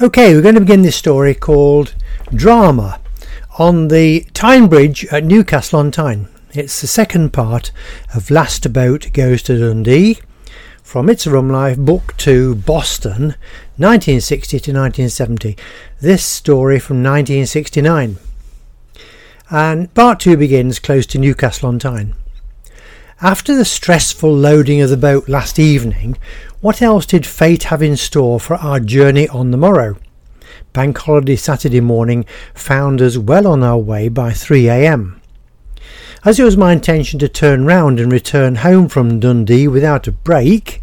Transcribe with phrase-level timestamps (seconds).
[0.00, 1.96] Okay, we're going to begin this story called
[2.32, 3.00] Drama
[3.58, 6.28] on the Tyne Bridge at Newcastle on Tyne.
[6.52, 7.72] It's the second part
[8.14, 10.20] of Last Boat Goes to Dundee
[10.84, 13.34] from It's a Rum Life, Book 2, Boston,
[13.76, 15.56] 1960 to 1970.
[16.00, 18.18] This story from 1969.
[19.50, 22.14] And part 2 begins close to Newcastle on Tyne.
[23.20, 26.16] After the stressful loading of the boat last evening,
[26.60, 29.96] what else did fate have in store for our journey on the morrow?
[30.72, 35.20] Bank holiday Saturday morning found us well on our way by 3 a.m.
[36.24, 40.12] As it was my intention to turn round and return home from Dundee without a
[40.12, 40.82] break,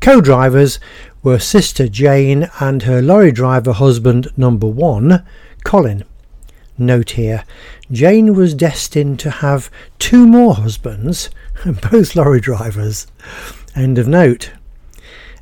[0.00, 0.80] co drivers
[1.22, 5.24] were Sister Jane and her lorry driver husband number one,
[5.64, 6.04] Colin.
[6.76, 7.44] Note here
[7.92, 11.30] Jane was destined to have two more husbands,
[11.90, 13.06] both lorry drivers.
[13.76, 14.50] End of note.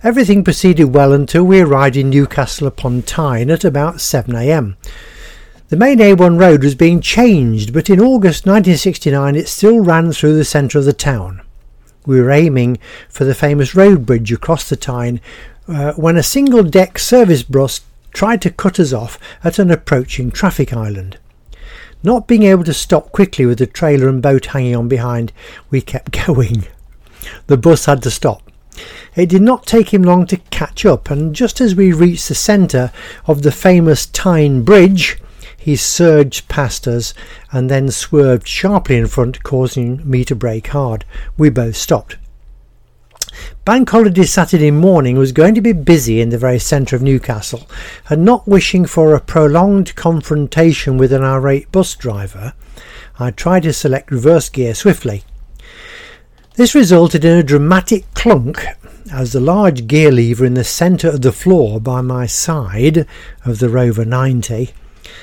[0.04, 4.74] Everything proceeded well until we arrived in Newcastle upon Tyne at about 7am.
[5.68, 10.36] The main A1 road was being changed, but in August 1969 it still ran through
[10.36, 11.40] the centre of the town.
[12.04, 12.78] We were aiming
[13.08, 15.20] for the famous road bridge across the Tyne
[15.68, 20.32] uh, when a single deck service bus tried to cut us off at an approaching
[20.32, 21.16] traffic island.
[22.02, 25.32] Not being able to stop quickly with the trailer and boat hanging on behind,
[25.70, 26.66] we kept going.
[27.46, 28.51] The bus had to stop.
[29.14, 32.34] It did not take him long to catch up, and just as we reached the
[32.34, 32.90] centre
[33.26, 35.18] of the famous Tyne Bridge,
[35.56, 37.14] he surged past us
[37.52, 41.04] and then swerved sharply in front, causing me to brake hard.
[41.36, 42.16] We both stopped.
[43.64, 47.68] Bank holiday Saturday morning was going to be busy in the very centre of Newcastle,
[48.10, 52.54] and not wishing for a prolonged confrontation with an irate bus driver,
[53.18, 55.22] I tried to select reverse gear swiftly.
[56.54, 58.62] This resulted in a dramatic clunk
[59.10, 63.06] as the large gear lever in the centre of the floor by my side
[63.46, 64.70] of the Rover 90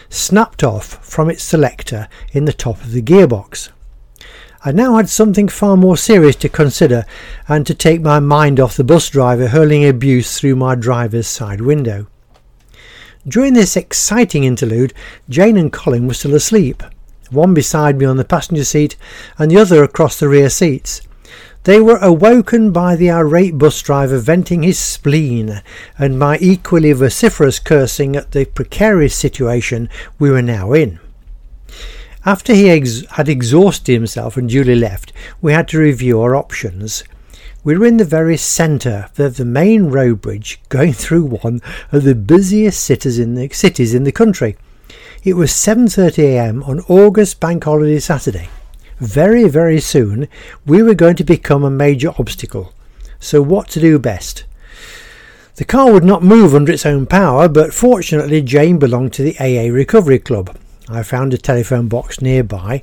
[0.10, 3.70] snapped off from its selector in the top of the gearbox.
[4.66, 7.06] I now had something far more serious to consider
[7.48, 11.62] and to take my mind off the bus driver hurling abuse through my driver's side
[11.62, 12.08] window.
[13.28, 14.96] During this exciting interlude,
[15.30, 16.82] Jane and Colin were still asleep,
[17.30, 18.98] one beside me on the passenger seat
[19.38, 21.02] and the other across the rear seats.
[21.64, 25.62] They were awoken by the irate bus driver venting his spleen
[25.98, 31.00] and my equally vociferous cursing at the precarious situation we were now in.
[32.26, 35.12] After he ex- had exhausted himself and duly left,
[35.42, 37.04] we had to review our options.
[37.66, 42.04] We were in the very centre of the main road bridge, going through one of
[42.04, 44.56] the busiest cities in the, cities in the country.
[45.26, 46.64] It was 7:30 a.m.
[46.64, 48.48] on August Bank Holiday Saturday
[49.00, 50.28] very, very soon
[50.66, 52.74] we were going to become a major obstacle.
[53.20, 54.46] So, what to do best?
[55.56, 59.38] The car would not move under its own power, but fortunately, Jane belonged to the
[59.40, 60.56] AA Recovery Club.
[60.88, 62.82] I found a telephone box nearby.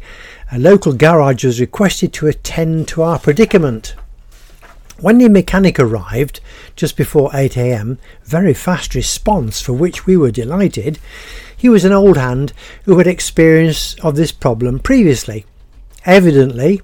[0.53, 3.95] A local garage was requested to attend to our predicament.
[5.01, 6.41] When the mechanic arrived
[6.77, 10.99] just before 8 am, very fast response for which we were delighted,
[11.57, 12.53] he was an old hand
[12.85, 15.47] who had experience of this problem previously.
[16.07, 16.81] Evidently,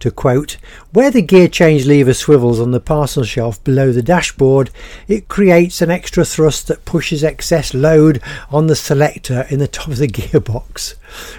[0.00, 0.56] to quote,
[0.92, 4.70] where the gear change lever swivels on the parcel shelf below the dashboard,
[5.08, 9.88] it creates an extra thrust that pushes excess load on the selector in the top
[9.88, 10.94] of the gearbox.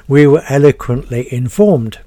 [0.07, 1.99] We were eloquently informed.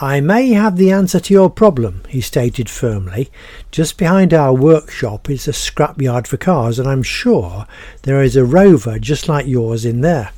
[0.00, 3.30] I may have the answer to your problem, he stated firmly.
[3.70, 7.66] Just behind our workshop is a scrapyard for cars, and I'm sure
[8.02, 10.32] there is a rover just like yours in there.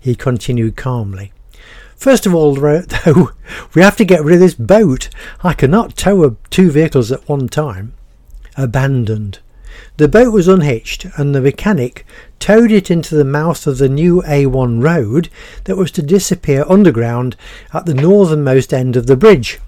[0.00, 1.32] He continued calmly.
[1.98, 3.30] First of all, though,
[3.74, 5.08] we have to get rid of this boat.
[5.42, 7.92] I cannot tow two vehicles at one time.
[8.56, 9.40] Abandoned.
[9.96, 12.06] The boat was unhitched, and the mechanic
[12.38, 15.28] towed it into the mouth of the new A1 road
[15.64, 17.34] that was to disappear underground
[17.74, 19.58] at the northernmost end of the bridge.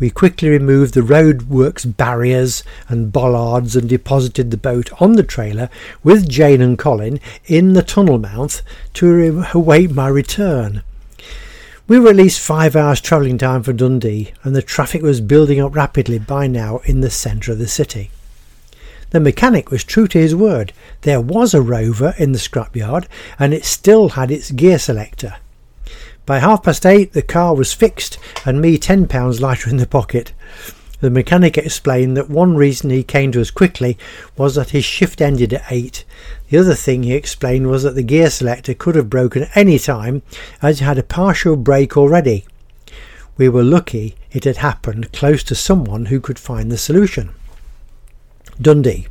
[0.00, 5.70] We quickly removed the roadworks barriers and bollards and deposited the boat on the trailer
[6.02, 8.62] with Jane and Colin in the tunnel mouth
[8.94, 10.82] to await my return.
[11.88, 15.60] We were at least five hours travelling time for Dundee, and the traffic was building
[15.60, 18.10] up rapidly by now in the centre of the city.
[19.10, 20.72] The mechanic was true to his word.
[21.00, 23.06] There was a rover in the scrapyard,
[23.36, 25.36] and it still had its gear selector.
[26.24, 29.86] By half past eight, the car was fixed, and me ten pounds lighter in the
[29.86, 30.32] pocket.
[31.02, 33.98] The mechanic explained that one reason he came to us quickly
[34.36, 36.04] was that his shift ended at 8.
[36.48, 40.22] The other thing he explained was that the gear selector could have broken any time
[40.62, 42.44] as it had a partial break already.
[43.36, 47.34] We were lucky it had happened close to someone who could find the solution.
[48.60, 49.08] Dundee.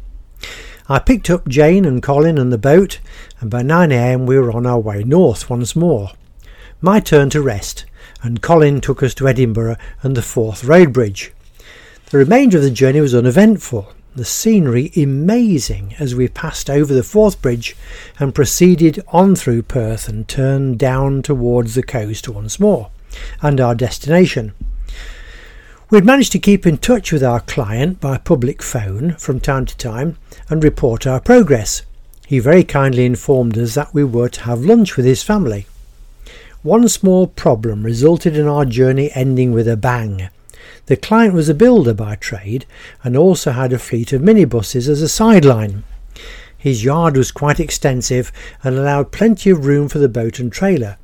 [0.87, 3.01] I picked up Jane and Colin and the boat,
[3.41, 6.11] and by 9am we were on our way north once more.
[6.79, 7.83] My turn to rest,
[8.23, 11.33] and Colin took us to Edinburgh and the Forth Road Bridge.
[12.11, 13.87] The remainder of the journey was uneventful,
[14.17, 17.73] the scenery amazing as we passed over the Forth Bridge
[18.19, 22.91] and proceeded on through Perth and turned down towards the coast once more,
[23.41, 24.51] and our destination.
[25.89, 29.77] We'd managed to keep in touch with our client by public phone from time to
[29.77, 30.17] time
[30.49, 31.83] and report our progress.
[32.27, 35.65] He very kindly informed us that we were to have lunch with his family.
[36.61, 40.27] One small problem resulted in our journey ending with a bang.
[40.85, 42.65] The client was a builder by trade
[43.03, 45.83] and also had a fleet of minibuses as a sideline.
[46.57, 48.31] His yard was quite extensive
[48.63, 50.97] and allowed plenty of room for the boat and trailer.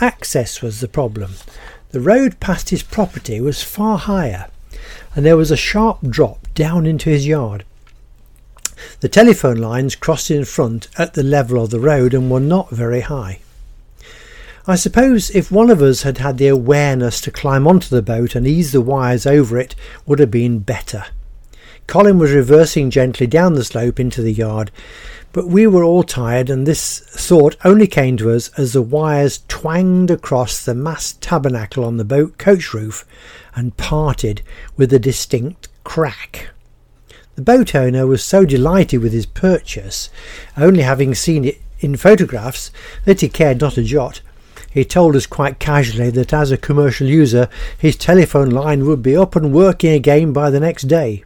[0.00, 1.34] Access was the problem,
[1.92, 4.48] the road past his property was far higher,
[5.14, 7.64] and there was a sharp drop down into his yard.
[9.00, 12.70] The telephone lines crossed in front at the level of the road and were not
[12.70, 13.40] very high.
[14.64, 18.36] I suppose if one of us had had the awareness to climb onto the boat
[18.36, 19.74] and ease the wires over it
[20.06, 21.06] would have been better.
[21.88, 24.70] Colin was reversing gently down the slope into the yard,
[25.32, 29.42] but we were all tired, and this thought only came to us as the wires
[29.48, 33.04] twanged across the mast tabernacle on the boat coach roof
[33.56, 34.42] and parted
[34.76, 36.50] with a distinct crack.
[37.34, 40.08] The boat owner was so delighted with his purchase,
[40.56, 42.70] only having seen it in photographs,
[43.06, 44.20] that he cared not a jot.
[44.72, 49.16] He told us quite casually that as a commercial user, his telephone line would be
[49.16, 51.24] up and working again by the next day.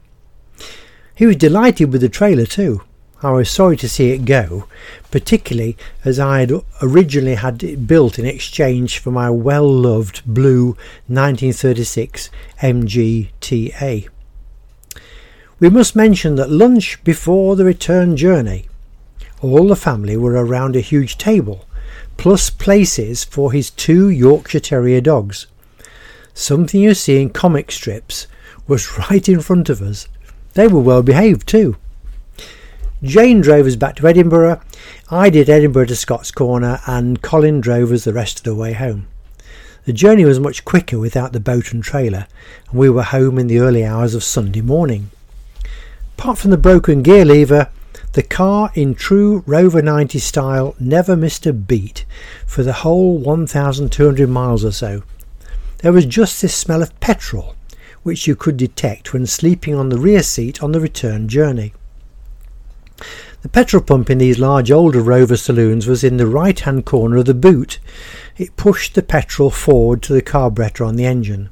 [1.14, 2.82] He was delighted with the trailer too.
[3.22, 4.68] I was sorry to see it go,
[5.10, 6.52] particularly as I had
[6.82, 10.76] originally had it built in exchange for my well loved blue
[11.06, 14.08] 1936 MGTA.
[15.58, 18.68] We must mention that lunch before the return journey,
[19.40, 21.64] all the family were around a huge table,
[22.16, 25.46] plus places for his two Yorkshire Terrier dogs.
[26.34, 28.26] Something you see in comic strips
[28.66, 30.08] was right in front of us.
[30.54, 31.76] They were well behaved too.
[33.02, 34.60] Jane drove us back to Edinburgh.
[35.10, 38.72] I did Edinburgh to Scotch Corner, and Colin drove us the rest of the way
[38.72, 39.06] home.
[39.84, 42.26] The journey was much quicker without the boat and trailer,
[42.70, 45.10] and we were home in the early hours of Sunday morning.
[46.18, 47.68] Apart from the broken gear lever,
[48.16, 52.06] the car in true Rover 90 style never missed a beat
[52.46, 55.02] for the whole 1,200 miles or so.
[55.80, 57.54] There was just this smell of petrol,
[58.04, 61.74] which you could detect when sleeping on the rear seat on the return journey.
[63.42, 67.18] The petrol pump in these large older Rover saloons was in the right hand corner
[67.18, 67.78] of the boot.
[68.38, 71.50] It pushed the petrol forward to the carburettor on the engine.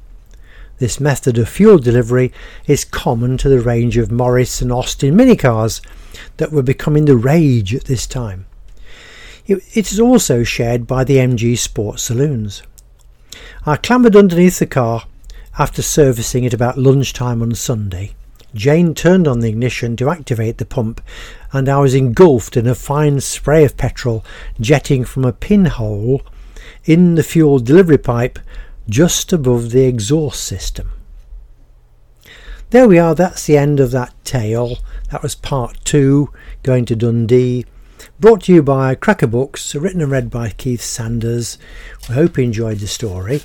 [0.79, 2.33] This method of fuel delivery
[2.65, 5.79] is common to the range of Morris and Austin minicars
[6.37, 8.45] that were becoming the rage at this time.
[9.47, 12.63] It, is also shared by the MG Sport saloons.
[13.65, 15.05] I clambered underneath the car
[15.59, 18.15] after servicing it about lunchtime on Sunday
[18.55, 21.01] Jane turned on the ignition to activate the pump,
[21.51, 24.23] and I was engulfed in a fine spray of petrol
[24.61, 26.21] jetting from a pinhole
[26.85, 28.39] in the fuel delivery pipe
[28.87, 30.89] just above the exhaust system.
[32.69, 34.77] There we are, that's the end of that tale.
[35.11, 36.31] That was part two,
[36.63, 37.65] going to Dundee.
[38.19, 41.57] Brought to you by Cracker Books, written and read by Keith Sanders.
[42.09, 43.41] We hope you enjoyed the story.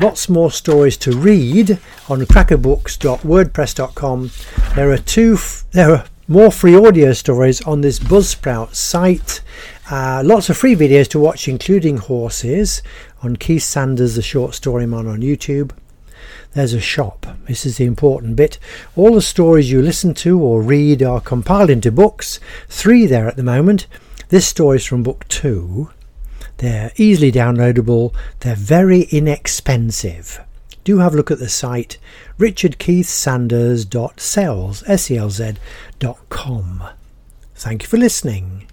[0.00, 1.78] Lots more stories to read
[2.08, 4.30] on crackerbooks.wordpress.com.
[4.74, 5.34] There are two.
[5.34, 9.40] F- there are more free audio stories on this Buzzsprout site.
[9.90, 12.82] Uh, lots of free videos to watch, including horses,
[13.22, 15.72] on Keith Sanders, the short story man on YouTube.
[16.54, 17.26] There's a shop.
[17.46, 18.58] This is the important bit.
[18.96, 22.40] All the stories you listen to or read are compiled into books.
[22.68, 23.86] Three there at the moment.
[24.30, 25.90] This story is from book two.
[26.58, 30.40] They're easily downloadable, they're very inexpensive.
[30.82, 31.98] Do have a look at the site
[32.38, 35.54] richardkeithsanders.selz, S-E-L-Z,
[35.98, 36.84] dot com.
[37.54, 38.66] Thank you for listening.